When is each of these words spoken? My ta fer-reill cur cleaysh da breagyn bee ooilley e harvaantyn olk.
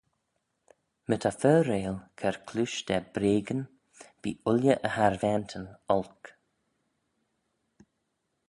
My 1.07 1.17
ta 1.23 1.31
fer-reill 1.41 1.99
cur 2.19 2.37
cleaysh 2.47 2.79
da 2.87 2.97
breagyn 3.15 3.61
bee 4.21 4.39
ooilley 4.49 4.79
e 4.87 4.89
harvaantyn 4.95 5.65
olk. 5.97 6.23